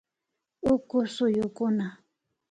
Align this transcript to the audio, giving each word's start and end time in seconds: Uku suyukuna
Uku 0.73 0.97
suyukuna 1.13 1.85